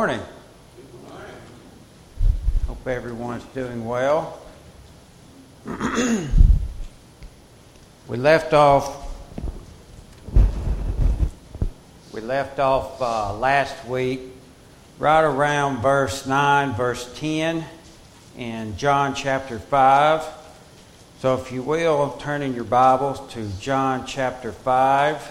[0.00, 0.22] morning.
[2.66, 4.40] Hope everyone's doing well.
[8.08, 9.14] we left off.
[12.14, 14.20] We left off uh, last week,
[14.98, 17.62] right around verse nine, verse ten,
[18.38, 20.24] in John chapter five.
[21.18, 25.30] So, if you will, turn in your Bibles to John chapter five.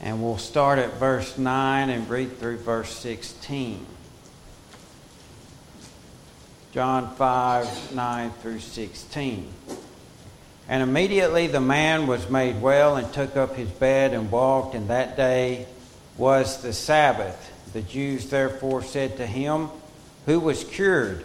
[0.00, 3.86] And we'll start at verse 9 and read through verse 16.
[6.72, 9.52] John 5 9 through 16.
[10.68, 14.88] And immediately the man was made well and took up his bed and walked, and
[14.88, 15.66] that day
[16.18, 17.52] was the Sabbath.
[17.72, 19.68] The Jews therefore said to him,
[20.26, 21.24] Who was cured?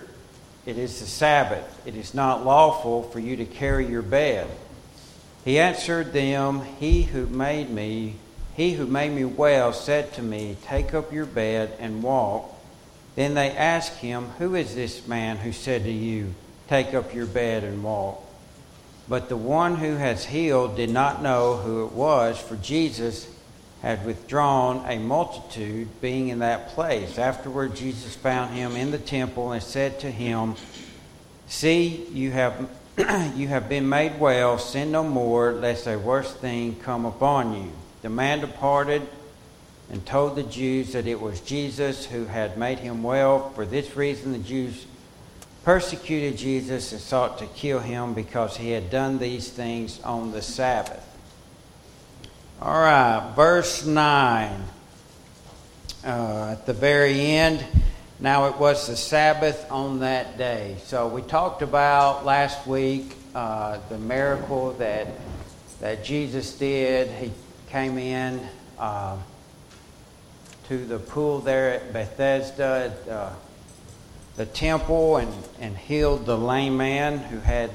[0.65, 1.81] It is the Sabbath.
[1.87, 4.47] It is not lawful for you to carry your bed.
[5.43, 8.15] He answered them, He who made me
[8.61, 12.47] he who made me well said to me, Take up your bed and walk.
[13.15, 16.35] Then they asked him, Who is this man who said to you,
[16.67, 18.23] Take up your bed and walk?
[19.09, 23.27] But the one who has healed did not know who it was, for Jesus
[23.81, 27.17] had withdrawn a multitude being in that place.
[27.17, 30.53] Afterward, Jesus found him in the temple and said to him,
[31.47, 32.69] See, you have,
[33.35, 34.59] you have been made well.
[34.59, 37.71] Sin no more, lest a worse thing come upon you.
[38.01, 39.07] The man departed
[39.91, 43.49] and told the Jews that it was Jesus who had made him well.
[43.51, 44.85] For this reason, the Jews
[45.63, 50.41] persecuted Jesus and sought to kill him because he had done these things on the
[50.41, 51.07] Sabbath.
[52.61, 54.63] All right, verse 9.
[56.03, 57.63] Uh, at the very end,
[58.19, 60.77] now it was the Sabbath on that day.
[60.85, 65.07] So we talked about last week uh, the miracle that
[65.81, 67.09] that Jesus did.
[67.09, 67.31] He
[67.71, 68.37] came in
[68.77, 69.15] uh,
[70.67, 73.33] to the pool there at Bethesda, uh,
[74.35, 77.71] the temple, and, and healed the lame man who had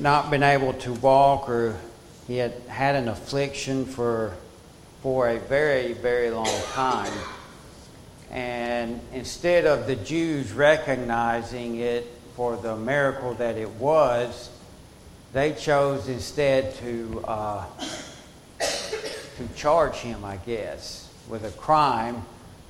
[0.00, 1.78] not been able to walk or
[2.26, 4.34] he had had an affliction for,
[5.02, 7.12] for a very, very long time.
[8.32, 14.50] And instead of the Jews recognizing it for the miracle that it was,
[15.32, 17.66] they chose instead to uh,
[19.36, 22.22] to charge him, I guess, with a crime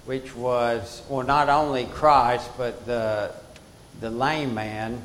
[0.07, 3.33] which was, well, not only Christ, but the,
[4.01, 5.01] the lame man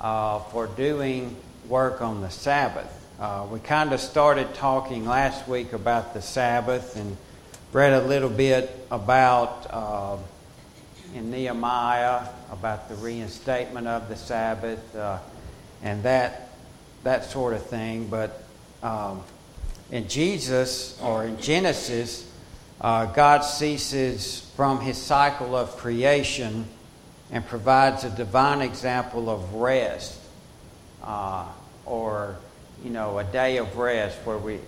[0.00, 1.36] uh, for doing
[1.68, 2.96] work on the Sabbath.
[3.20, 7.16] Uh, we kind of started talking last week about the Sabbath and
[7.72, 10.16] read a little bit about uh,
[11.14, 15.18] in Nehemiah about the reinstatement of the Sabbath uh,
[15.82, 16.48] and that
[17.04, 18.06] that sort of thing.
[18.08, 18.42] But
[18.82, 19.22] um,
[19.90, 22.30] in Jesus or in Genesis,
[22.80, 26.64] uh, God ceases from his cycle of creation
[27.30, 30.18] and provides a divine example of rest
[31.02, 31.46] uh,
[31.86, 32.36] or
[32.84, 34.58] you know a day of rest where we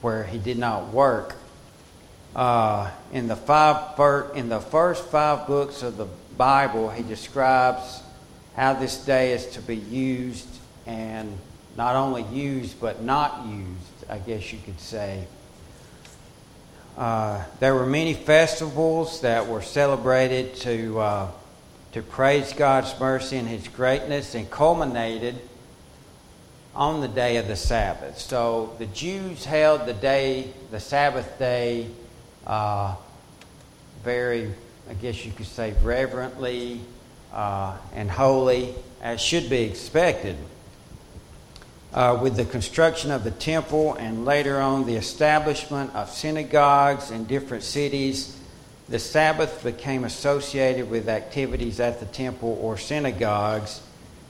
[0.00, 1.36] where he did not work.
[2.36, 3.98] Uh, in the five
[4.36, 8.02] in the first five books of the Bible he describes
[8.56, 10.48] how this day is to be used
[10.86, 11.38] and
[11.76, 15.24] not only used but not used I guess you could say.
[16.96, 21.30] Uh, there were many festivals that were celebrated to, uh,
[21.92, 25.36] to praise God's mercy and His greatness and culminated
[26.74, 28.18] on the day of the Sabbath.
[28.18, 31.88] So the Jews held the day, the Sabbath day,
[32.46, 32.94] uh,
[34.04, 34.52] very,
[34.88, 36.80] I guess you could say, reverently
[37.32, 40.36] uh, and holy, as should be expected
[41.94, 47.24] uh, with the construction of the temple and later on the establishment of synagogues in
[47.24, 48.36] different cities,
[48.88, 53.80] the Sabbath became associated with activities at the temple or synagogues,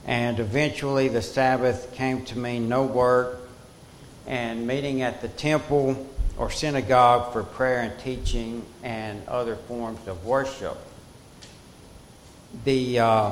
[0.05, 3.39] and eventually the Sabbath came to mean no work
[4.27, 10.23] and meeting at the temple or synagogue for prayer and teaching and other forms of
[10.23, 10.77] worship.
[12.63, 13.31] The uh,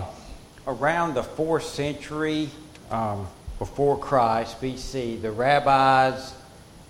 [0.65, 2.49] around the fourth century.
[2.89, 3.27] Um,
[3.63, 6.35] before Christ, BC, the rabbis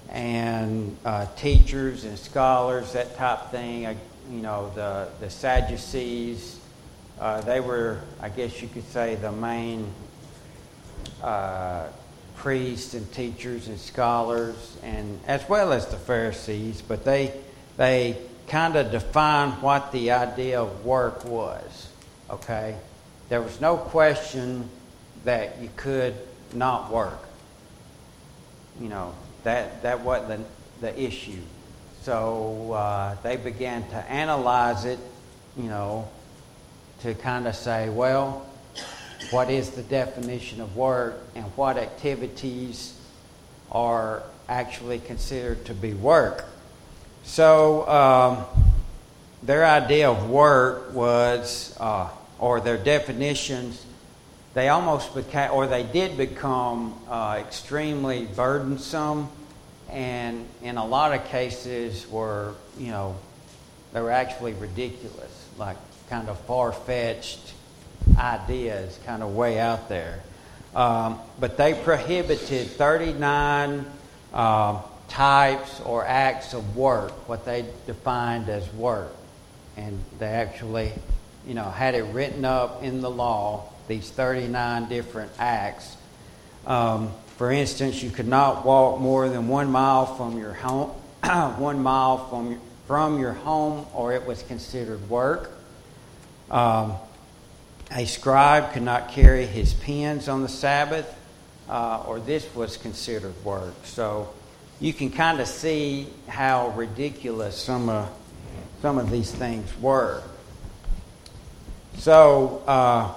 [0.10, 3.94] and uh, teachers and scholars, that type thing, uh,
[4.32, 6.60] you know, the, the Sadducees,
[7.20, 9.88] uh, they were, I guess you could say, the main
[11.22, 11.90] uh,
[12.38, 17.40] priests and teachers and scholars, and as well as the Pharisees, but they,
[17.78, 18.18] they
[18.48, 21.90] kind of defined what the idea of work was,
[22.32, 22.76] okay?
[23.30, 24.68] There was no question
[25.24, 26.16] that you could
[26.56, 27.20] not work.
[28.80, 29.14] You know,
[29.44, 30.46] that, that wasn't
[30.82, 31.42] the, the issue.
[32.02, 35.00] So uh, they began to analyze it
[35.56, 36.08] you know,
[37.02, 38.46] to kind of say, well,
[39.32, 43.00] what is the definition of work and what activities
[43.72, 46.46] are actually considered to be work.
[47.24, 48.46] So, um,
[49.42, 52.10] their idea of work was, uh,
[52.40, 53.86] or their definitions,
[54.54, 59.30] they almost became, or they did become uh, extremely burdensome,
[59.90, 63.16] and in a lot of cases were, you know,
[63.94, 65.78] they were actually ridiculous, like
[66.10, 67.54] kind of far fetched
[68.18, 70.20] ideas, kind of way out there.
[70.76, 73.86] Um, but they prohibited 39
[74.34, 79.16] uh, types or acts of work, what they defined as work.
[79.78, 80.92] And they actually,
[81.48, 85.98] you know, had it written up in the law, these 39 different acts.
[86.66, 90.90] Um, for instance, you could not walk more than one mile from your home,
[91.58, 95.52] one mile from, from your home, or it was considered work.
[96.50, 96.94] Um,
[97.92, 101.14] a scribe could not carry his pens on the Sabbath,
[101.70, 103.74] uh, or this was considered work.
[103.84, 104.34] So
[104.80, 108.10] you can kind of see how ridiculous some of,
[108.82, 110.24] some of these things were.
[111.98, 113.14] So, uh,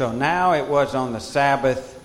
[0.00, 2.02] so now it was on the Sabbath.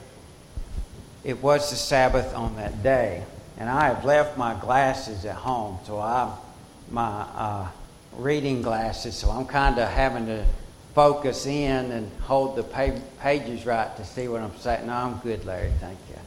[1.24, 3.24] It was the Sabbath on that day.
[3.57, 6.38] And I have left my glasses at home, so I,
[6.92, 7.68] my uh,
[8.18, 10.44] reading glasses, so I'm kind of having to
[10.94, 12.63] focus in and hold the
[13.21, 14.88] pages right to see what I'm saying.
[14.88, 15.71] No, I'm good, Larry.
[15.80, 16.18] Thank you.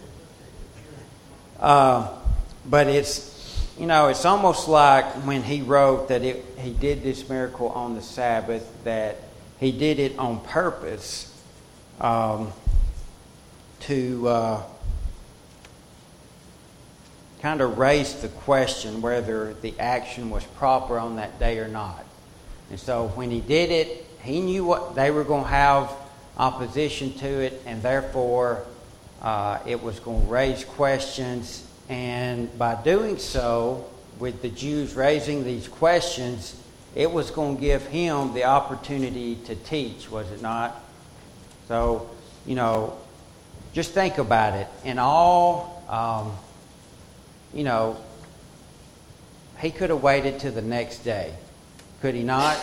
[1.60, 2.18] Uh,
[2.64, 7.28] but it's, you know, it's almost like when he wrote that it, he did this
[7.28, 9.18] miracle on the Sabbath, that
[9.60, 11.34] he did it on purpose
[12.00, 12.52] um,
[13.80, 14.62] to uh,
[17.40, 22.04] kind of raise the question whether the action was proper on that day or not.
[22.70, 25.92] And so when he did it, he knew what they were going to have
[26.36, 28.64] opposition to it, and therefore
[29.22, 31.66] uh, it was going to raise questions.
[31.88, 36.60] And by doing so, with the Jews raising these questions,
[36.94, 40.82] it was going to give him the opportunity to teach, was it not?
[41.68, 42.08] So,
[42.46, 42.96] you know,
[43.74, 44.66] just think about it.
[44.84, 46.34] In all, um,
[47.52, 47.98] you know,
[49.60, 51.34] he could have waited till the next day.
[52.00, 52.58] Could he not?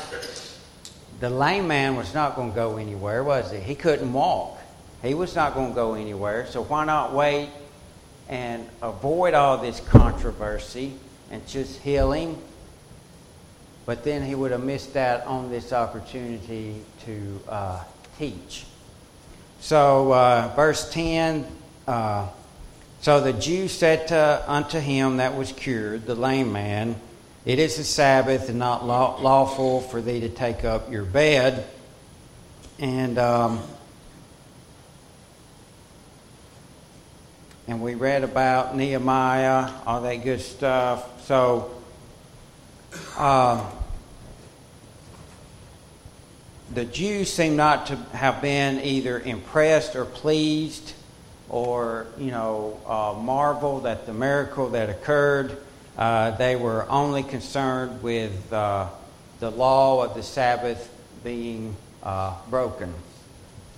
[1.20, 3.60] The lame man was not going to go anywhere, was he?
[3.60, 4.58] He couldn't walk.
[5.04, 6.48] He was not going to go anywhere.
[6.48, 7.50] So why not wait
[8.28, 10.94] and avoid all this controversy
[11.30, 12.38] and just heal him?
[13.86, 17.84] But then he would have missed out on this opportunity to uh,
[18.18, 18.66] teach.
[19.66, 21.44] So, uh, verse 10.
[21.88, 22.28] Uh,
[23.02, 26.96] so the Jew said to, unto him that was cured, the lame man,
[27.46, 31.66] It is the Sabbath and not law, lawful for thee to take up your bed.
[32.78, 33.60] And um,
[37.68, 41.26] and we read about Nehemiah, all that good stuff.
[41.26, 41.72] So.
[43.18, 43.68] Uh,
[46.74, 50.94] the Jews seem not to have been either impressed or pleased
[51.50, 55.58] or, you know, uh, marveled at the miracle that occurred.
[55.98, 58.90] Uh, they were only concerned with uh,
[59.40, 60.92] the law of the Sabbath
[61.24, 62.94] being uh, broken.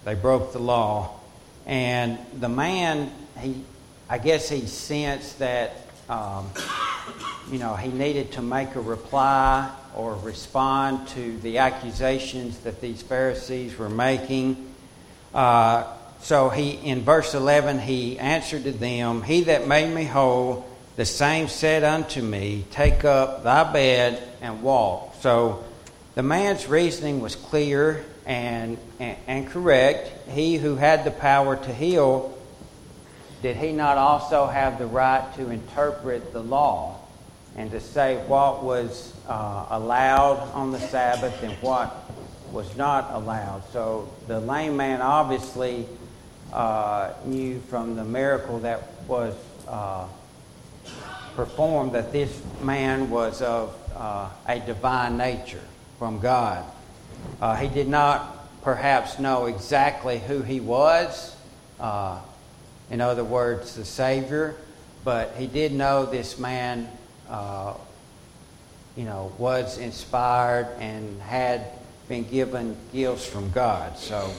[0.05, 1.19] They broke the law.
[1.65, 3.61] And the man, he,
[4.09, 5.75] I guess he sensed that,
[6.09, 6.49] um,
[7.51, 13.01] you know, he needed to make a reply or respond to the accusations that these
[13.01, 14.73] Pharisees were making.
[15.33, 15.85] Uh,
[16.21, 21.05] so he, in verse 11, he answered to them, He that made me whole, the
[21.05, 25.15] same said unto me, Take up thy bed and walk.
[25.21, 25.63] So
[26.15, 30.29] the man's reasoning was clear and, and, and correct.
[30.29, 32.37] He who had the power to heal,
[33.41, 36.96] did he not also have the right to interpret the law
[37.57, 42.09] and to say what was uh, allowed on the Sabbath and what
[42.51, 43.63] was not allowed?
[43.73, 45.87] So the lame man obviously
[46.53, 49.35] uh, knew from the miracle that was
[49.67, 50.07] uh,
[51.35, 55.63] performed that this man was of uh, a divine nature
[55.99, 56.63] from God.
[57.41, 61.35] Uh, he did not perhaps know exactly who he was,
[61.79, 62.19] uh,
[62.89, 64.55] in other words, the Savior,
[65.03, 66.87] but he did know this man,
[67.29, 67.73] uh,
[68.95, 71.65] you know, was inspired and had
[72.07, 73.97] been given gifts from God.
[73.97, 74.31] So.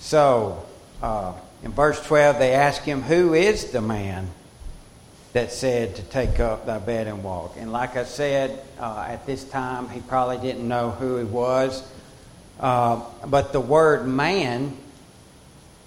[0.00, 0.66] So,
[1.02, 4.28] uh, in verse 12, they ask him, Who is the man?
[5.32, 7.54] that said to take up thy bed and walk.
[7.56, 11.86] And like I said, uh, at this time, he probably didn't know who he was.
[12.58, 14.76] Uh, but the word man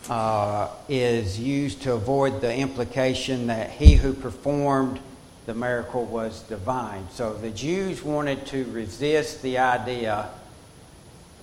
[0.09, 4.99] uh, is used to avoid the implication that he who performed
[5.45, 7.07] the miracle was divine.
[7.11, 10.29] So the Jews wanted to resist the idea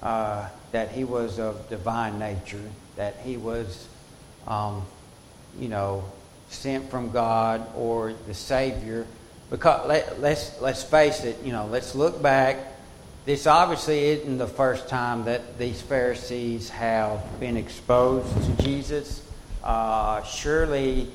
[0.02, 2.62] uh, that he was of divine nature,
[2.96, 3.88] that he was,
[4.46, 4.84] um,
[5.58, 6.04] you know,
[6.48, 9.06] sent from God or the Savior.
[9.50, 12.58] Because let, let's let's face it, you know, let's look back.
[13.26, 19.22] This obviously isn't the first time that these Pharisees have been exposed to Jesus.
[19.62, 21.06] Uh, surely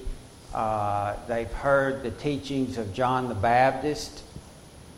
[0.54, 4.22] uh, they've heard the teachings of John the Baptist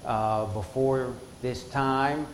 [0.04, 2.28] uh, before this time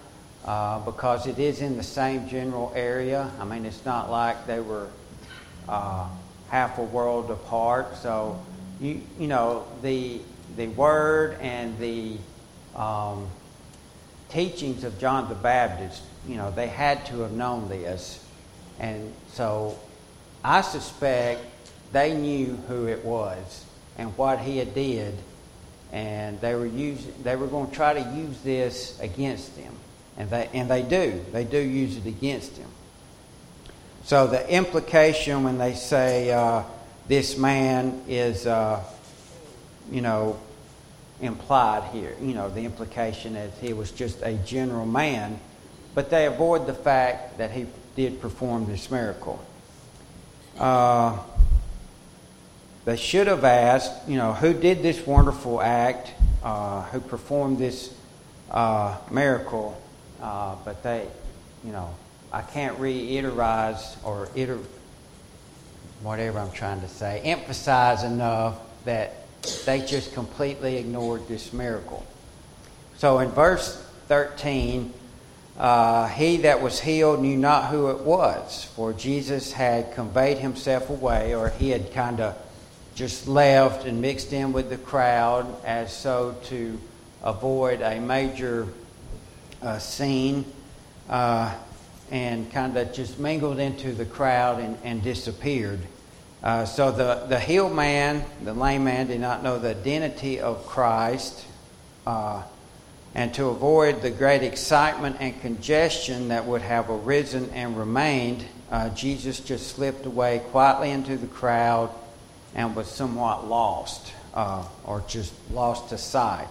[0.43, 3.29] uh, because it is in the same general area.
[3.39, 4.87] I mean, it's not like they were
[5.69, 6.07] uh,
[6.49, 7.95] half a world apart.
[7.97, 8.43] So,
[8.81, 10.19] you, you know, the,
[10.57, 12.17] the word and the
[12.75, 13.27] um,
[14.33, 18.23] teachings of John the Baptist, you know, they had to have known this.
[18.79, 19.77] And so
[20.43, 21.41] I suspect
[21.91, 23.65] they knew who it was
[23.97, 25.15] and what he had did.
[25.91, 29.73] And they were, using, they were going to try to use this against him.
[30.17, 31.23] And they, and they do.
[31.31, 32.69] They do use it against him.
[34.03, 36.63] So the implication when they say uh,
[37.07, 38.83] this man is, uh,
[39.91, 40.39] you know,
[41.23, 45.39] implied here, you know, the implication that he was just a general man,
[45.95, 47.65] but they avoid the fact that he
[47.95, 49.43] did perform this miracle.
[50.57, 51.17] Uh,
[52.85, 56.11] they should have asked, you know, who did this wonderful act,
[56.43, 57.95] uh, who performed this
[58.51, 59.81] uh, miracle,
[60.21, 61.07] uh, but they,
[61.63, 61.93] you know,
[62.31, 64.59] I can't reiterate or iter,
[66.01, 69.22] whatever I'm trying to say, emphasize enough that
[69.65, 72.05] they just completely ignored this miracle.
[72.97, 73.75] So in verse
[74.07, 74.93] 13,
[75.57, 80.89] uh, he that was healed knew not who it was, for Jesus had conveyed himself
[80.89, 82.37] away, or he had kind of
[82.95, 86.79] just left and mixed in with the crowd as so to
[87.23, 88.67] avoid a major
[89.61, 90.45] uh, scene.
[91.09, 91.53] Uh,
[92.13, 95.79] and kind of just mingled into the crowd and, and disappeared.
[96.43, 100.65] Uh, so the, the healed man, the lame man, did not know the identity of
[100.65, 101.45] Christ.
[102.05, 102.43] Uh,
[103.15, 108.89] and to avoid the great excitement and congestion that would have arisen and remained, uh,
[108.89, 111.89] Jesus just slipped away quietly into the crowd
[112.55, 116.47] and was somewhat lost, uh, or just lost to sight.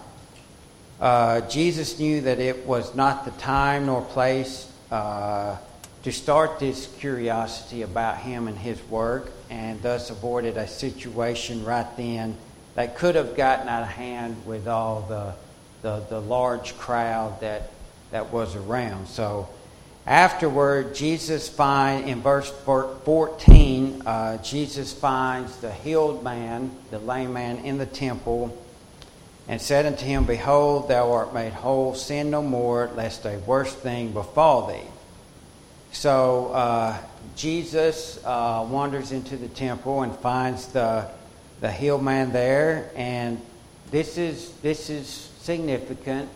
[0.99, 4.71] Uh, Jesus knew that it was not the time nor place
[6.03, 11.87] to start this curiosity about him and his work, and thus avoided a situation right
[11.97, 12.35] then
[12.75, 15.33] that could have gotten out of hand with all the,
[15.81, 17.71] the, the large crowd that,
[18.11, 19.07] that was around.
[19.07, 19.47] So,
[20.05, 27.57] afterward, Jesus finds, in verse 14, uh, Jesus finds the healed man, the lame man,
[27.59, 28.57] in the temple
[29.47, 33.73] and said unto him, Behold, thou art made whole, sin no more, lest a worse
[33.73, 34.87] thing befall thee.
[35.93, 36.97] So uh,
[37.35, 41.07] Jesus uh, wanders into the temple and finds the,
[41.61, 43.39] the healed man there, and
[43.91, 46.29] this is, this is significant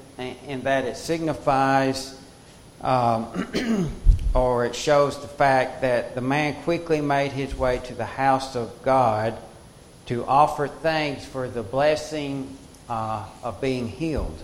[0.48, 2.20] in that it signifies
[2.82, 3.90] um,
[4.36, 8.56] or it shows the fact that the man quickly made his way to the house
[8.56, 9.36] of God
[10.06, 12.56] to offer thanks for the blessing
[12.88, 14.44] uh, of being healed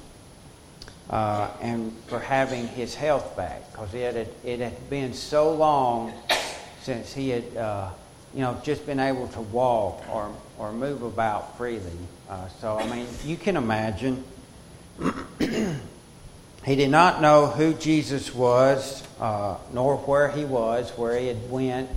[1.10, 6.14] uh, and for having his health back because it had, it had been so long
[6.82, 7.90] since he had uh,
[8.34, 11.92] you know just been able to walk or, or move about freely.
[12.30, 14.24] Uh, so I mean you can imagine.
[15.40, 21.50] he did not know who Jesus was, uh, nor where he was, where he had
[21.50, 21.90] went.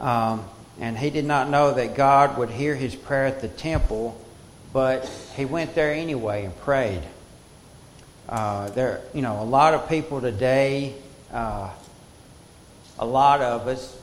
[0.00, 0.44] Um,
[0.80, 4.20] and he did not know that God would hear his prayer at the temple
[4.72, 7.02] but he went there anyway and prayed.
[8.28, 10.94] Uh, there, you know, a lot of people today,
[11.32, 11.70] uh,
[12.98, 13.96] a lot of us,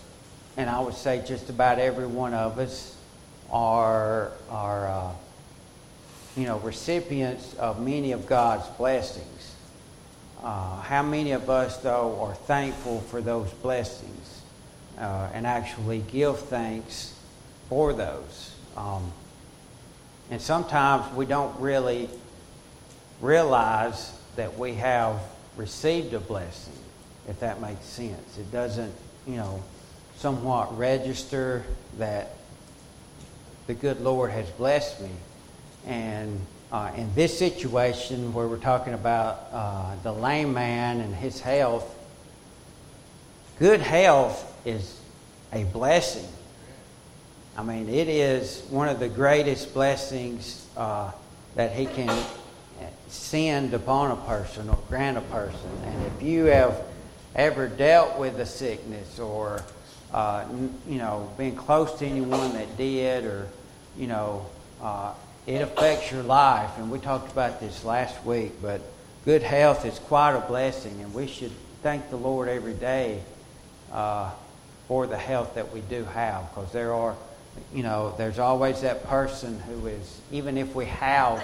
[0.58, 2.98] and I would say just about every one of us,
[3.52, 5.12] are are uh,
[6.36, 9.56] you know recipients of many of God's blessings.
[10.44, 14.42] Uh, how many of us, though, are thankful for those blessings
[14.98, 17.14] uh, and actually give thanks
[17.70, 18.56] for those?
[18.76, 19.12] Um,
[20.32, 22.10] and sometimes we don't really
[23.22, 25.20] realize that we have
[25.56, 26.74] received a blessing,
[27.28, 28.38] if that makes sense.
[28.38, 28.94] It doesn't,
[29.26, 29.64] you know,
[30.18, 31.64] somewhat register
[31.98, 32.36] that
[33.68, 35.12] the good Lord has blessed me.
[35.86, 36.40] And
[36.72, 41.96] uh, in this situation where we're talking about uh, the lame man and his health,
[43.60, 45.00] good health is
[45.54, 46.28] a blessing.
[47.58, 51.12] I mean, it is one of the greatest blessings uh,
[51.56, 52.10] that He can
[53.08, 55.70] send upon a person or grant a person.
[55.86, 56.82] And if you have
[57.36, 59.64] ever dealt with a sickness or,
[60.14, 60.46] uh,
[60.88, 63.48] you know, been close to anyone that did or,
[63.98, 64.46] you know,
[64.82, 65.14] uh,
[65.48, 66.72] it affects your life.
[66.78, 68.82] And we talked about this last week, but
[69.26, 71.52] good health is quite a blessing, and we should
[71.84, 73.22] thank the Lord every day
[73.92, 74.32] uh,
[74.88, 77.16] for the health that we do have because there are
[77.74, 81.44] you know, there's always that person who is, even if we have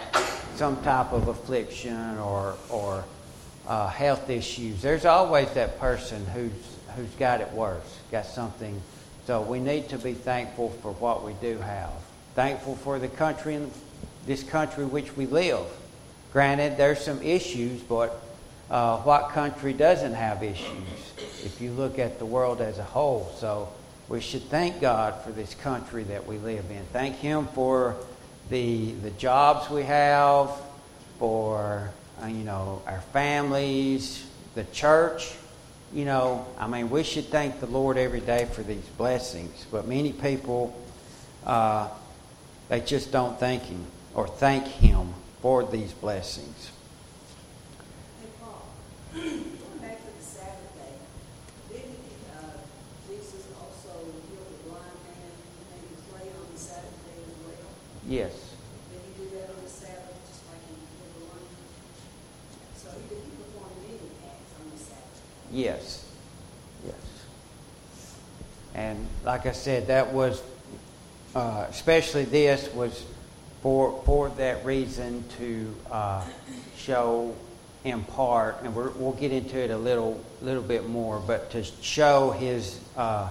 [0.56, 3.04] some type of affliction or, or
[3.68, 6.52] uh, health issues, there's always that person who's,
[6.96, 8.82] who's got it worse, got something.
[9.28, 11.92] So we need to be thankful for what we do have.
[12.36, 13.72] Thankful for the country and
[14.26, 15.66] this country which we live.
[16.32, 18.24] Granted, there's some issues, but
[18.70, 21.14] uh, what country doesn't have issues
[21.44, 23.34] if you look at the world as a whole?
[23.38, 23.70] So
[24.12, 26.84] we should thank God for this country that we live in.
[26.92, 27.96] Thank Him for
[28.50, 30.52] the, the jobs we have,
[31.18, 31.90] for,
[32.22, 35.32] uh, you know, our families, the church.
[35.94, 39.66] You know, I mean, we should thank the Lord every day for these blessings.
[39.72, 40.78] But many people,
[41.46, 41.88] uh,
[42.68, 46.72] they just don't thank Him or thank Him for these blessings.
[58.12, 58.34] Yes.
[58.92, 61.32] Did he do that on the Sabbath, just like he did?
[62.76, 65.22] So he did, he performed many acts on the Sabbath.
[65.50, 66.06] Yes.
[66.86, 66.96] Yes.
[68.76, 70.44] And like I said, that was,
[71.36, 73.06] uh, especially this was
[73.62, 76.26] for, for that reason to uh,
[76.76, 77.34] show
[77.86, 81.64] in part, and we will get into it a little, little bit more, but to
[81.64, 83.30] show his uh,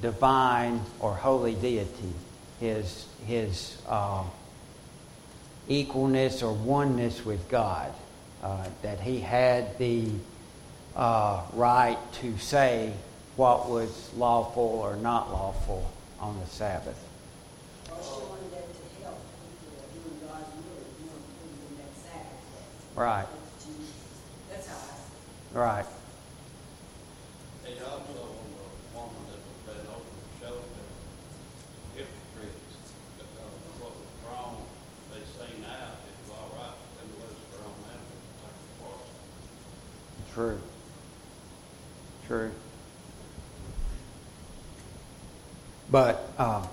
[0.00, 2.14] divine or holy deity
[2.60, 4.24] his, his uh,
[5.68, 7.92] equalness or oneness with God,
[8.42, 10.08] uh, that he had the
[10.94, 12.92] uh, right to say
[13.36, 15.90] what was lawful or not lawful
[16.20, 16.98] on the Sabbath.
[22.96, 23.26] Right.
[25.52, 25.84] Right.
[40.36, 40.58] True.
[42.26, 42.50] True.
[45.90, 46.66] But uh,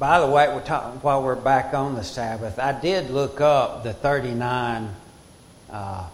[0.00, 3.84] by the way, we're talking, while we're back on the Sabbath, I did look up
[3.84, 4.92] the 39
[5.70, 6.08] uh,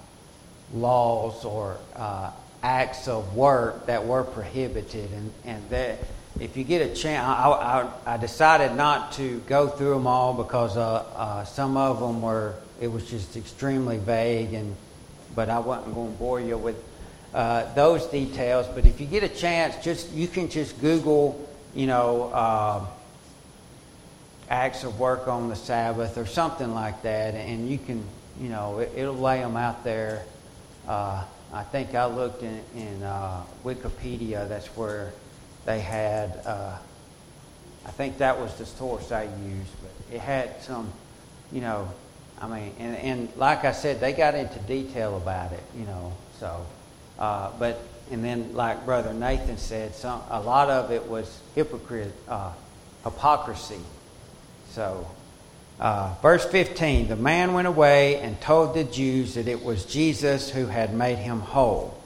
[0.74, 2.30] laws or uh,
[2.62, 6.00] acts of work that were prohibited, and, and that
[6.40, 10.34] if you get a chance, I, I, I, decided not to go through them all
[10.34, 14.76] because uh, uh, some of them were it was just extremely vague and
[15.34, 16.76] but I wasn't going to bore you with
[17.34, 18.66] uh, those details.
[18.74, 22.86] But if you get a chance, just you can just Google, you know, uh,
[24.48, 28.02] acts of work on the Sabbath or something like that, and you can,
[28.40, 30.24] you know, it, will lay them out there.
[30.88, 34.48] Uh, I think I looked in, in uh, Wikipedia.
[34.48, 35.12] That's where
[35.66, 36.40] they had.
[36.44, 36.76] Uh,
[37.86, 40.92] I think that was the source I used, but it had some,
[41.50, 41.88] you know,
[42.40, 46.12] I mean, and, and like I said, they got into detail about it, you know.
[46.38, 46.66] So,
[47.18, 52.12] uh, but and then like Brother Nathan said, some a lot of it was hypocrite,
[52.28, 52.52] uh,
[53.04, 53.80] hypocrisy.
[54.70, 55.06] So,
[55.78, 60.50] uh, verse 15: the man went away and told the Jews that it was Jesus
[60.50, 61.96] who had made him whole.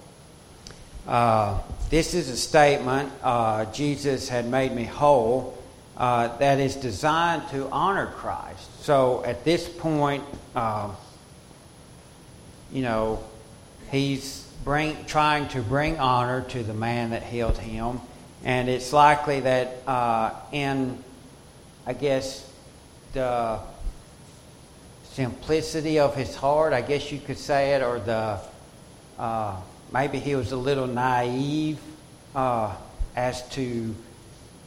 [1.07, 3.12] Uh, this is a statement.
[3.23, 5.57] Uh, Jesus had made me whole
[5.97, 8.70] uh, that is designed to honor Christ.
[8.85, 10.23] So at this point,
[10.55, 10.90] uh,
[12.70, 13.25] you know,
[13.90, 17.99] he's bring, trying to bring honor to the man that healed him.
[18.44, 21.03] And it's likely that uh, in,
[21.87, 22.47] I guess,
[23.14, 23.61] the
[25.05, 28.38] simplicity of his heart, I guess you could say it, or the
[29.18, 29.57] uh,
[29.94, 31.81] maybe he was a little naive
[32.35, 32.77] uh,
[33.16, 33.94] as to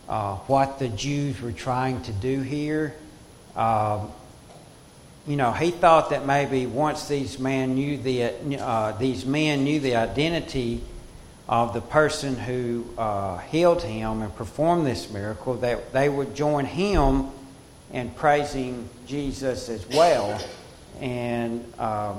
[0.09, 2.95] uh, what the Jews were trying to do here.
[3.57, 4.11] Um,
[5.25, 9.79] you know, he thought that maybe once these men knew the uh, these men knew
[9.81, 10.81] the identity
[11.49, 16.65] of the person who uh, healed him and performed this miracle, that they would join
[16.65, 17.27] him
[17.91, 20.39] in praising Jesus as well,
[21.01, 22.13] and uh,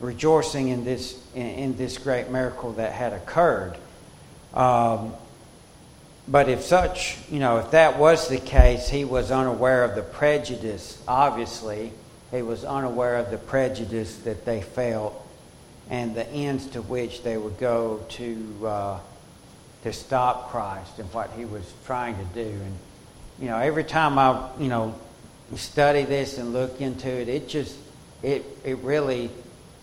[0.00, 3.76] rejoicing in this in, in, this great miracle that had occurred.
[4.54, 5.14] Um,
[6.26, 10.02] but if such, you know, if that was the case, he was unaware of the
[10.02, 11.02] prejudice.
[11.06, 11.92] Obviously,
[12.30, 15.20] he was unaware of the prejudice that they felt
[15.90, 18.98] and the ends to which they would go to uh,
[19.82, 22.48] to stop Christ and what he was trying to do.
[22.48, 22.78] And
[23.38, 24.94] you know, every time I you know
[25.56, 27.76] study this and look into it, it just
[28.22, 29.30] it it really,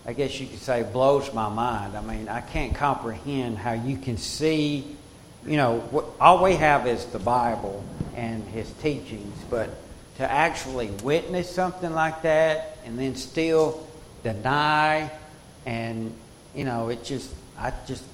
[0.04, 1.96] I guess you could say, blows my mind.
[1.96, 4.96] I mean, I can't comprehend how you can see.
[5.46, 9.70] You know, all we have is the Bible and His teachings, but
[10.18, 13.84] to actually witness something like that and then still
[14.22, 15.10] deny
[15.66, 16.14] and
[16.54, 18.04] you know it just i just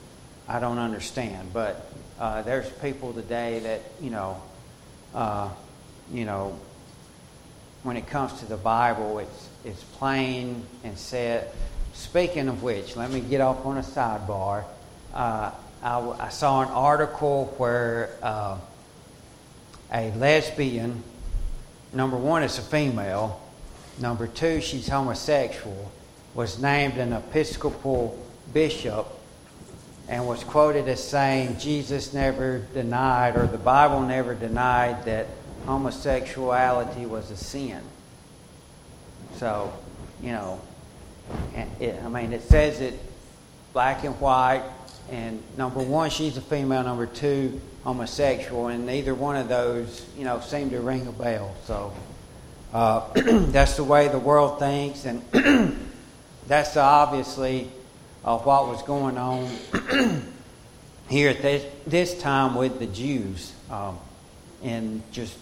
[0.48, 1.52] i don't understand.
[1.52, 4.40] But uh, there's people today that you know
[5.14, 5.50] uh,
[6.12, 6.58] you know
[7.82, 11.50] when it comes to the bible it's it's plain and said
[11.92, 14.64] speaking of which let me get off on a sidebar.
[15.12, 15.50] Uh,
[15.82, 18.58] I, I, saw an article where uh,
[19.92, 21.02] a lesbian
[21.92, 23.40] number one is a female
[24.00, 25.90] number two she's homosexual
[26.34, 28.16] was named an Episcopal
[28.52, 29.06] bishop
[30.08, 35.26] and was quoted as saying Jesus never denied, or the Bible never denied, that
[35.66, 37.82] homosexuality was a sin.
[39.36, 39.72] So,
[40.22, 40.60] you know,
[41.78, 42.98] it, I mean, it says it
[43.74, 44.62] black and white,
[45.10, 50.24] and number one, she's a female, number two, homosexual, and neither one of those, you
[50.24, 51.54] know, seem to ring a bell.
[51.64, 51.92] So,
[52.72, 55.22] uh, that's the way the world thinks, and
[56.46, 57.70] that's obviously
[58.24, 59.48] uh, what was going on
[61.08, 63.52] here at this, this, time with the Jews.
[63.70, 63.98] Um,
[64.62, 65.36] and just,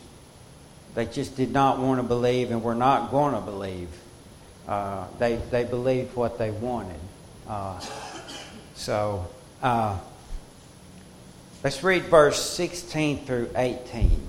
[0.94, 3.88] they just did not want to believe and were not going to believe.
[4.68, 7.00] Uh, they, they believed what they wanted.
[7.48, 7.80] Uh,
[8.74, 9.26] so,
[9.62, 9.98] uh,
[11.64, 14.20] let's read verse 16 through 18.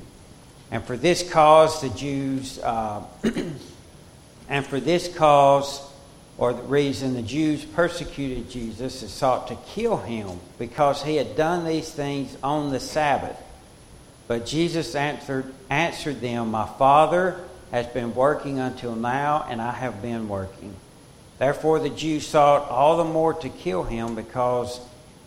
[0.72, 3.04] And for this cause, the Jews, uh,
[4.50, 5.82] and for this cause,
[6.38, 11.36] or the reason the Jews persecuted Jesus and sought to kill him because he had
[11.36, 13.42] done these things on the Sabbath.
[14.28, 17.40] But Jesus answered, answered them, My Father
[17.72, 20.76] has been working until now, and I have been working.
[21.40, 24.80] Therefore, the Jews sought all the more to kill him because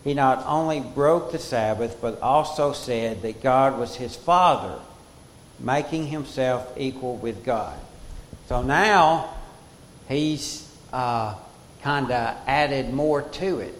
[0.03, 4.79] he not only broke the Sabbath, but also said that God was his Father,
[5.59, 7.77] making himself equal with God.
[8.47, 9.29] So now
[10.09, 11.35] he's uh,
[11.83, 13.75] kind of added more to it.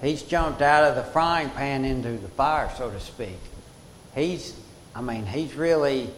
[0.00, 3.38] He's jumped out of the frying pan into the fire, so to speak.
[4.14, 4.58] He's,
[4.94, 6.10] I mean, he's really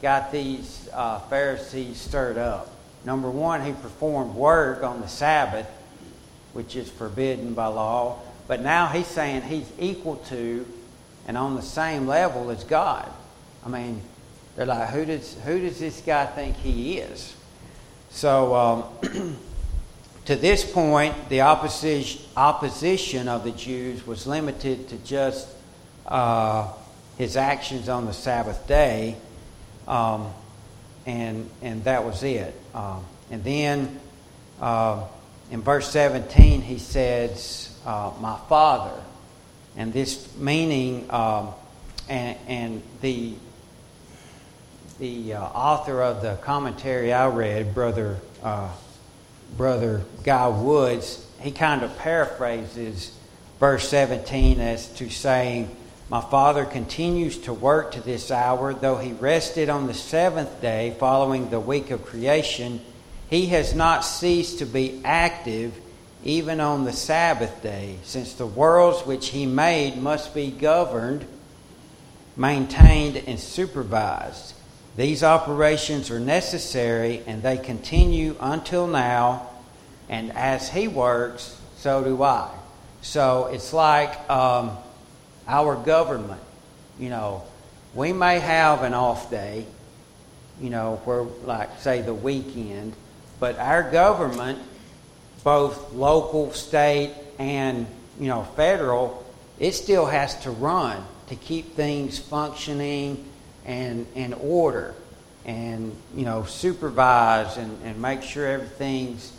[0.00, 2.70] got these uh, Pharisees stirred up.
[3.04, 5.68] Number one, he performed work on the Sabbath,
[6.54, 8.18] which is forbidden by law.
[8.46, 10.66] But now he's saying he's equal to
[11.26, 13.10] and on the same level as God.
[13.64, 14.00] I mean,
[14.54, 17.34] they're like, who does, who does this guy think he is?
[18.10, 19.36] So, um,
[20.26, 22.18] To this point, the opposition
[23.28, 25.46] of the Jews was limited to just
[26.04, 26.72] uh,
[27.16, 29.14] his actions on the Sabbath day,
[29.86, 30.32] um,
[31.06, 32.52] and, and that was it.
[32.74, 34.00] Um, and then
[34.60, 35.04] uh,
[35.50, 39.02] in verse 17, he says, uh, My Father.
[39.76, 41.54] And this meaning, um,
[42.08, 43.34] and, and the
[44.98, 48.70] the uh, author of the commentary I read, Brother uh,
[49.56, 53.16] Brother Guy Woods, he kind of paraphrases
[53.60, 55.74] verse 17 as to saying,
[56.08, 60.96] My Father continues to work to this hour, though he rested on the seventh day
[60.98, 62.80] following the week of creation.
[63.28, 65.74] He has not ceased to be active
[66.24, 71.24] even on the Sabbath day, since the worlds which he made must be governed,
[72.36, 74.54] maintained, and supervised.
[74.96, 79.48] These operations are necessary and they continue until now,
[80.08, 82.50] and as He works, so do I.
[83.02, 84.76] So it's like um,
[85.46, 86.40] our government.
[86.98, 87.44] You know,
[87.94, 89.66] we may have an off day,
[90.60, 92.94] you know, where, like, say, the weekend,
[93.38, 94.58] but our government,
[95.44, 97.86] both local, state, and,
[98.18, 99.24] you know, federal,
[99.58, 103.24] it still has to run to keep things functioning
[103.64, 104.94] and, in order
[105.44, 109.32] and, you know, supervise and, and make sure everything's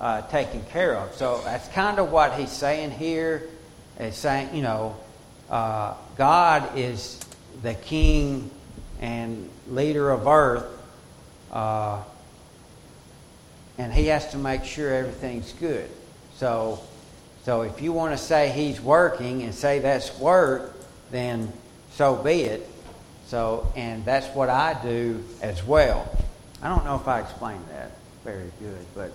[0.00, 1.14] uh, taken care of.
[1.14, 3.48] So that's kind of what he's saying here.
[3.98, 4.96] Is saying, you know,
[5.48, 7.18] uh, God is
[7.62, 8.50] the king
[9.00, 10.66] and leader of earth,
[11.50, 12.02] Uh,
[13.78, 15.88] and he has to make sure everything's good.
[16.36, 16.80] So,
[17.44, 20.74] so if you want to say he's working and say that's work,
[21.10, 21.52] then
[21.92, 22.68] so be it.
[23.26, 26.08] So, and that's what I do as well.
[26.62, 27.92] I don't know if I explained that
[28.24, 29.12] very good, but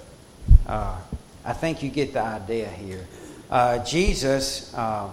[0.68, 0.98] uh,
[1.44, 3.08] I think you get the idea here.
[3.50, 5.10] Uh, Jesus, uh,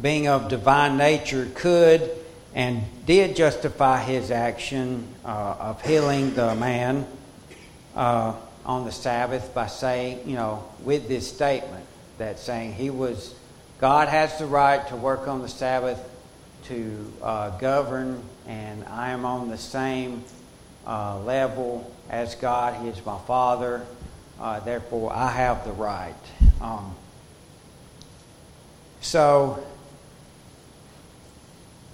[0.00, 2.10] being of divine nature, could
[2.54, 7.06] and did justify his action uh, of healing the man
[7.94, 8.34] uh,
[8.68, 11.86] on the Sabbath by saying, you know, with this statement
[12.18, 13.34] that saying he was,
[13.80, 15.98] God has the right to work on the Sabbath
[16.64, 20.22] to uh, govern, and I am on the same
[20.86, 22.82] uh, level as God.
[22.82, 23.86] He is my Father.
[24.38, 26.14] Uh, therefore, I have the right.
[26.60, 26.94] Um,
[29.00, 29.64] so,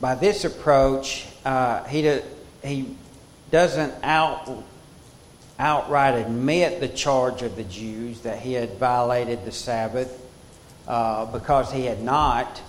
[0.00, 2.22] by this approach, uh, he, do,
[2.64, 2.96] he
[3.52, 4.64] doesn't out,
[5.58, 10.20] outright admit the charge of the Jews that he had violated the Sabbath
[10.88, 12.60] uh, because he had not.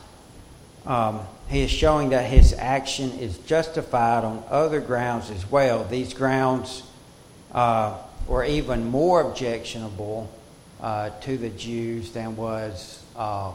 [0.85, 5.83] Um, he is showing that his action is justified on other grounds as well.
[5.83, 6.83] These grounds
[7.51, 10.29] uh, were even more objectionable
[10.81, 13.51] uh, to the Jews than was uh,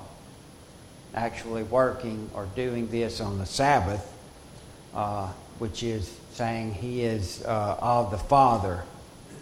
[1.14, 4.12] actually working or doing this on the Sabbath,
[4.94, 8.82] uh, which is saying he is uh, of the Father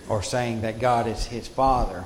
[0.09, 2.05] or saying that God is his Father.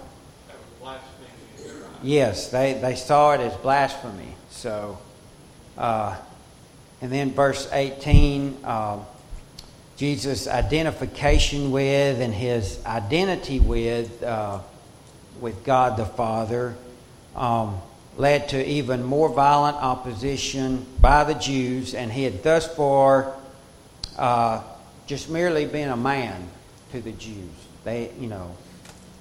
[2.02, 4.34] Yes, they, they saw it as blasphemy.
[4.50, 4.98] So,
[5.78, 6.16] uh,
[7.00, 8.98] and then verse 18, uh,
[9.96, 14.60] Jesus' identification with and his identity with, uh,
[15.40, 16.74] with God the Father
[17.36, 17.78] um,
[18.16, 23.32] led to even more violent opposition by the Jews, and he had thus far
[24.18, 24.62] uh,
[25.06, 26.48] just merely been a man
[26.92, 27.50] to the Jews.
[27.84, 28.54] They, you know,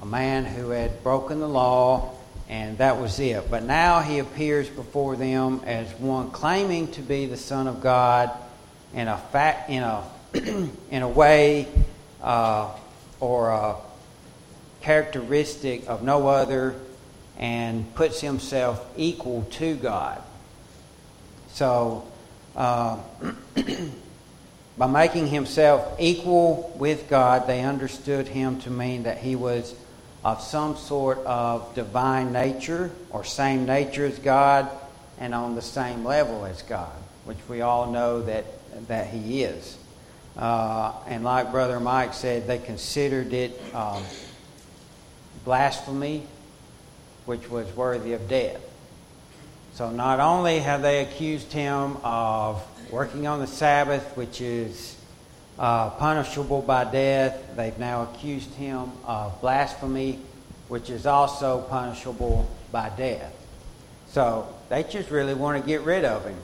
[0.01, 2.13] a man who had broken the law,
[2.49, 3.49] and that was it.
[3.49, 8.29] But now he appears before them as one claiming to be the Son of God
[8.93, 10.03] in a fact, in a
[10.34, 11.67] in a way
[12.21, 12.69] uh,
[13.19, 13.75] or a
[14.81, 16.75] characteristic of no other,
[17.38, 20.21] and puts himself equal to God.
[21.53, 22.05] So.
[22.53, 22.99] Uh,
[24.77, 29.75] by making himself equal with God, they understood him to mean that he was
[30.23, 34.69] of some sort of divine nature or same nature as God
[35.19, 38.45] and on the same level as God, which we all know that,
[38.88, 39.77] that he is.
[40.38, 44.03] Uh, and like Brother Mike said, they considered it um,
[45.43, 46.23] blasphemy,
[47.25, 48.62] which was worthy of death.
[49.73, 54.97] So not only have they accused him of working on the Sabbath, which is
[55.58, 57.41] uh, punishable by death.
[57.56, 60.19] They've now accused him of blasphemy,
[60.67, 63.34] which is also punishable by death.
[64.10, 66.38] So they just really want to get rid of him.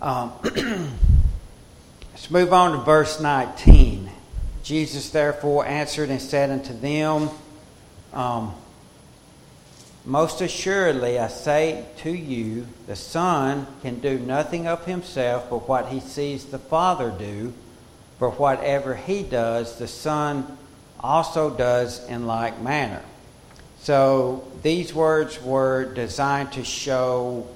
[0.00, 0.32] Um,
[2.12, 4.10] let's move on to verse 19.
[4.64, 7.30] Jesus therefore answered and said unto them,
[8.12, 8.54] um,
[10.04, 15.88] most assuredly, I say to you, the Son can do nothing of himself but what
[15.88, 17.54] he sees the Father do,
[18.18, 20.58] for whatever he does, the Son
[21.00, 23.02] also does in like manner.
[23.78, 27.46] So these words were designed to show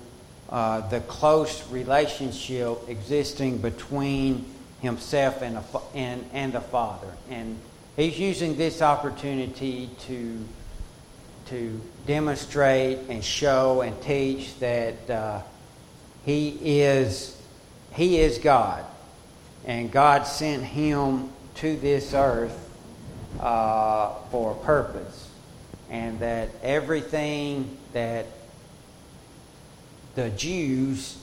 [0.50, 4.44] uh, the close relationship existing between
[4.80, 7.08] himself and, a, and, and the Father.
[7.30, 7.58] And
[7.96, 10.44] he's using this opportunity to,
[11.46, 15.42] to demonstrate and show and teach that uh,
[16.24, 17.40] he, is,
[17.92, 18.84] he is God
[19.68, 22.58] and God sent him to this earth
[23.38, 25.28] uh, for a purpose,
[25.90, 28.26] and that everything that
[30.14, 31.18] the Jews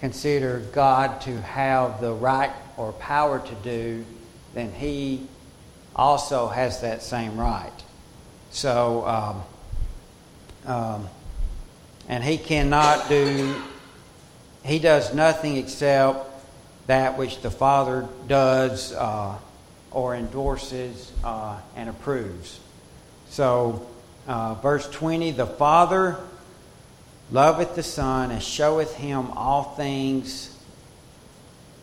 [0.00, 4.04] consider God to have the right or power to do,
[4.54, 5.26] then he
[5.96, 7.72] also has that same right.
[8.50, 9.42] So, um,
[10.68, 11.08] um,
[12.08, 13.54] and he cannot do,
[14.64, 16.26] he does nothing except
[16.86, 19.36] that which the Father does uh,
[19.90, 22.60] or endorses uh, and approves.
[23.30, 23.86] So,
[24.26, 26.18] uh, verse 20 the Father
[27.30, 30.54] loveth the Son and showeth him all things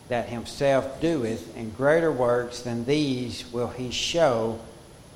[0.08, 4.60] that himself doeth, and greater works than these will he show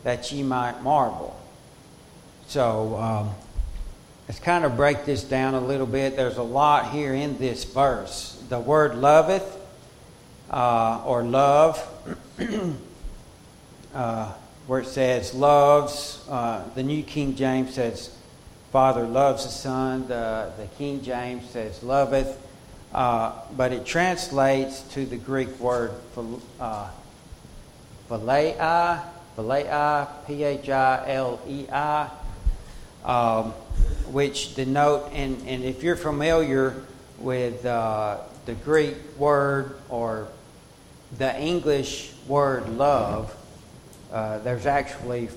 [0.02, 1.38] that ye might marvel.
[2.48, 3.30] So, um,
[4.30, 6.14] let's kind of break this down a little bit.
[6.14, 8.40] There's a lot here in this verse.
[8.48, 9.58] The word loveth
[10.48, 11.84] uh, or love
[13.92, 14.32] uh,
[14.68, 16.24] where it says loves.
[16.30, 18.16] Uh, the New King James says,
[18.70, 20.06] Father loves the Son.
[20.06, 22.40] The, the King James says, loveth.
[22.94, 25.90] Uh, but it translates to the Greek word
[26.60, 26.88] uh,
[28.08, 29.02] philei,
[29.36, 32.10] philei, P-H-I-L-E-I,
[33.04, 33.52] um,
[34.12, 36.74] which denote, and, and if you're familiar
[37.18, 40.28] with uh, the Greek word or
[41.18, 43.34] the English word love,
[44.12, 45.28] uh, there's actually,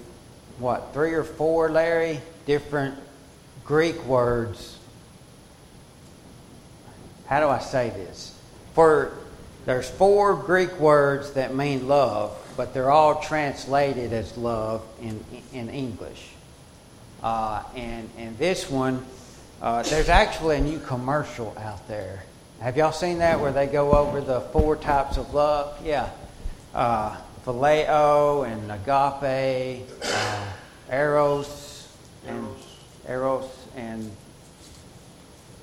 [0.59, 2.97] what, three or four, Larry, different
[3.65, 4.77] Greek words.
[7.27, 8.37] How do I say this?
[8.73, 9.13] For
[9.65, 15.23] there's four Greek words that mean love, but they're all translated as love in,
[15.53, 16.29] in English.
[17.23, 19.05] Uh, and, and this one,
[19.61, 22.23] uh, there's actually a new commercial out there.
[22.59, 25.79] Have y'all seen that where they go over the four types of love?
[25.85, 26.09] Yeah.
[26.73, 30.45] Uh, phileo and agape, uh,
[30.91, 31.87] eros,
[32.27, 32.47] and
[33.07, 34.11] eros, and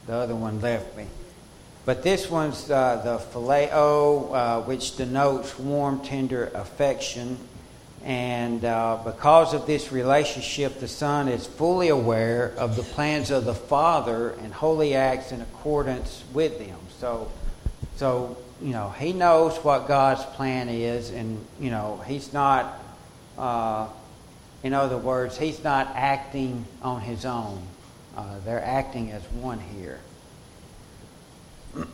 [0.06, 1.06] the other one left me.
[1.84, 7.36] But this one's uh, the phileo, uh, which denotes warm, tender affection.
[8.04, 13.44] And uh, because of this relationship, the Son is fully aware of the plans of
[13.44, 16.78] the Father and wholly acts in accordance with them.
[16.98, 17.30] So,
[17.96, 22.78] so you know, he knows what God's plan is, and you know, he's not.
[23.36, 23.88] Uh,
[24.62, 27.62] in other words, he's not acting on his own.
[28.16, 30.00] Uh, they're acting as one here.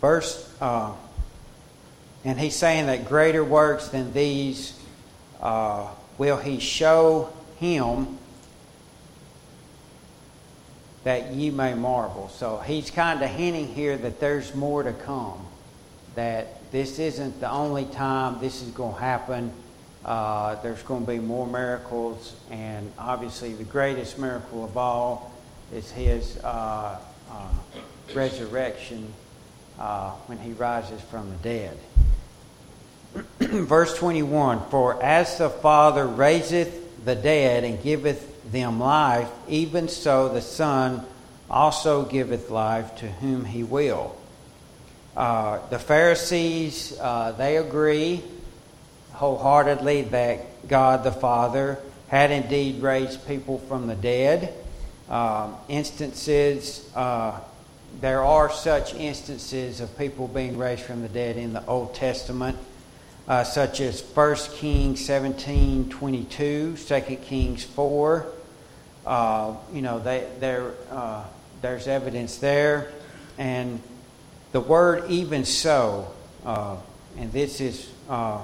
[0.00, 0.92] Verse, uh,
[2.24, 4.78] and he's saying that greater works than these
[5.40, 8.18] uh, will he show him
[11.04, 12.30] that you may marvel.
[12.30, 15.46] So he's kind of hinting here that there's more to come,
[16.14, 19.52] that this isn't the only time this is going to happen.
[20.02, 25.32] Uh, there's going to be more miracles, and obviously, the greatest miracle of all
[25.72, 26.98] is his uh,
[27.30, 27.48] uh,
[28.14, 29.12] resurrection
[29.78, 31.78] uh, when he rises from the dead.
[33.38, 40.28] Verse 21 For as the Father raiseth the dead and giveth them life, even so
[40.28, 41.04] the Son
[41.48, 44.16] also giveth life to whom he will.
[45.16, 48.22] Uh, the Pharisees, uh, they agree
[49.12, 54.52] wholeheartedly that God the Father had indeed raised people from the dead.
[55.08, 57.38] Um, instances, uh,
[58.00, 62.58] there are such instances of people being raised from the dead in the Old Testament
[63.26, 68.26] uh, such as 1 Kings 17 22, 2 Kings 4.
[69.06, 70.26] Uh, you know, they,
[70.90, 71.24] uh,
[71.62, 72.92] there's evidence there.
[73.38, 73.80] And
[74.52, 76.12] the word even so,
[76.44, 76.76] uh,
[77.18, 78.42] and this is uh,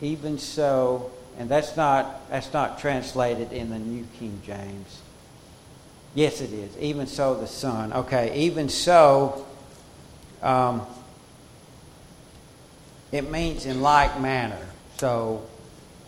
[0.00, 5.02] even so, and that's not that's not translated in the New King James.
[6.14, 6.76] Yes, it is.
[6.78, 7.92] Even so, the Son.
[7.92, 9.44] Okay, even so
[10.42, 10.86] um,
[13.10, 14.66] it means in like manner.
[14.98, 15.46] So,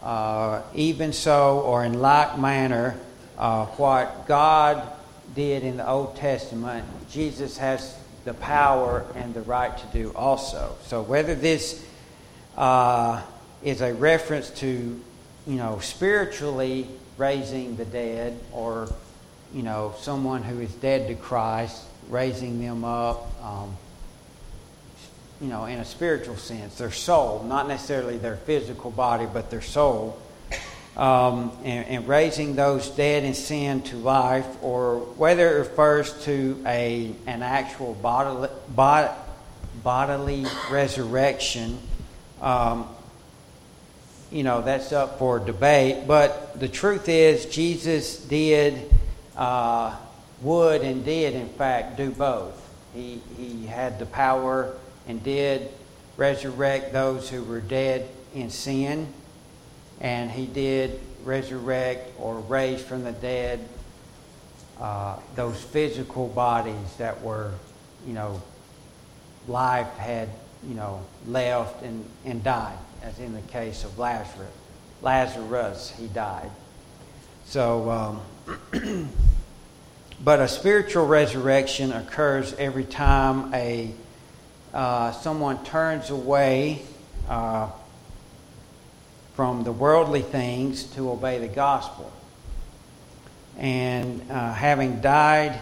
[0.02, 2.98] uh, even so, or in like manner,
[3.38, 4.86] uh, what God
[5.34, 10.76] did in the Old Testament, Jesus has the power and the right to do also.
[10.84, 11.84] So, whether this
[12.56, 13.22] uh,
[13.62, 14.66] is a reference to,
[15.46, 18.92] you know, spiritually raising the dead, or,
[19.54, 23.30] you know, someone who is dead to Christ, raising them up.
[23.42, 23.76] Um,
[25.40, 29.62] you know, in a spiritual sense, their soul, not necessarily their physical body, but their
[29.62, 30.20] soul,
[30.96, 36.62] um, and, and, raising those dead in sin to life, or whether it refers to
[36.66, 39.10] a an actual bodily, bod,
[39.82, 41.78] bodily resurrection,
[42.42, 42.86] um,
[44.30, 46.06] you know, that's up for debate.
[46.06, 48.92] But the truth is, Jesus did,
[49.36, 49.96] uh,
[50.42, 52.56] would, and did, in fact, do both.
[52.94, 54.74] He, he had the power
[55.06, 55.70] and did
[56.16, 59.12] resurrect those who were dead in sin,
[60.00, 63.60] and he did resurrect or raise from the dead
[64.80, 67.52] uh, those physical bodies that were,
[68.06, 68.40] you know,
[69.46, 70.28] life had,
[70.66, 74.48] you know, left and, and died, as in the case of Lazarus.
[75.02, 76.50] Lazarus, he died.
[77.44, 78.20] So, um,
[80.24, 83.92] but a spiritual resurrection occurs every time a
[84.72, 86.82] uh, someone turns away
[87.28, 87.68] uh,
[89.34, 92.12] from the worldly things to obey the gospel.
[93.58, 95.60] And uh, having died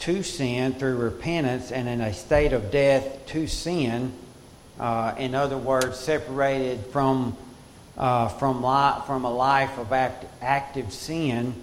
[0.00, 4.12] to sin through repentance and in a state of death to sin.
[4.78, 7.36] Uh, in other words, separated from,
[7.96, 11.54] uh, from, li- from a life of act- active sin.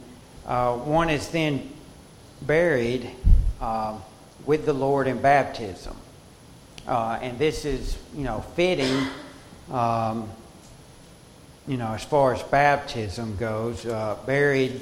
[0.45, 1.69] One is then
[2.41, 3.09] buried
[4.45, 5.95] with the Lord in baptism.
[6.87, 9.07] Uh, and this is, you know, fitting,
[9.71, 10.29] um,
[11.67, 14.81] you know, as far as baptism goes, uh, buried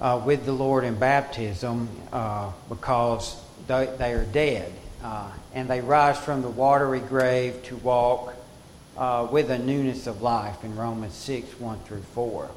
[0.00, 4.72] uh, with the Lord in baptism uh, because they, they, are dead.
[5.02, 8.34] Uh, and they rise from the watery grave to walk
[8.96, 12.50] uh, with a newness of life in Romans 6 1 through 4.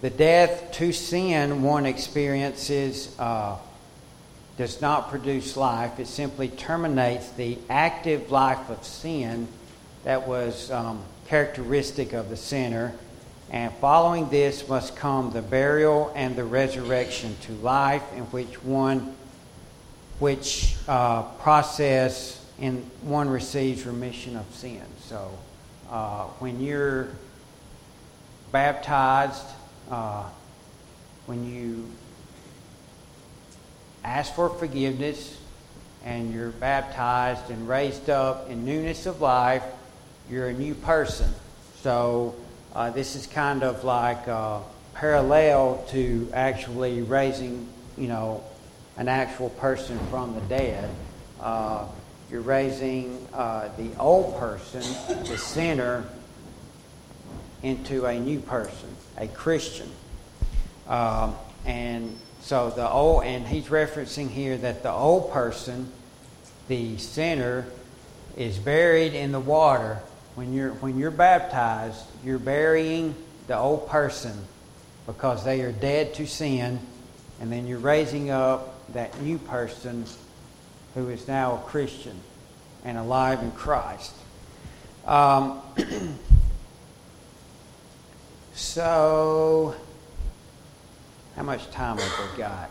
[0.00, 3.14] The death to sin one experiences
[4.56, 9.48] does not produce life, it simply terminates the active life of sin
[10.04, 12.94] that was um, characteristic of the sinner
[13.52, 19.14] and following this must come the burial and the resurrection to life, in which one,
[20.20, 24.82] which uh, process in one receives remission of sin.
[25.04, 25.38] So,
[25.90, 27.08] uh, when you're
[28.52, 29.44] baptized,
[29.90, 30.24] uh,
[31.26, 31.90] when you
[34.04, 35.38] ask for forgiveness
[36.04, 39.62] and you're baptized and raised up in newness of life,
[40.28, 41.30] you're a new person.
[41.80, 42.34] So
[42.74, 44.60] uh, this is kind of like uh,
[44.94, 48.42] parallel to actually raising, you know,
[48.96, 50.90] an actual person from the dead.
[51.40, 51.86] Uh,
[52.30, 54.80] you're raising uh, the old person,
[55.24, 56.04] the sinner,
[57.62, 58.88] into a new person,
[59.18, 59.90] a Christian.
[60.88, 65.90] Um, and so the old, and he's referencing here that the old person,
[66.68, 67.66] the sinner,
[68.36, 70.00] is buried in the water
[70.34, 73.14] when you're, when you're baptized, you're burying
[73.46, 74.32] the old person
[75.06, 76.80] because they are dead to sin,
[77.40, 80.04] and then you're raising up that new person
[80.94, 82.18] who is now a Christian
[82.84, 84.12] and alive in Christ.
[85.06, 85.60] Um,
[88.54, 89.76] so,
[91.36, 92.70] how much time have we got?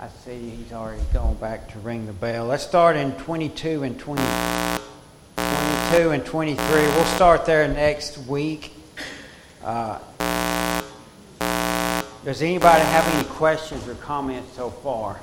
[0.00, 2.46] I see he's already going back to ring the bell.
[2.46, 4.22] Let's start in 22 and 20.
[5.36, 6.66] 22 and 23.
[6.66, 8.74] We'll start there next week.
[9.62, 10.00] Uh,
[12.24, 15.20] does anybody have any questions or comments so far?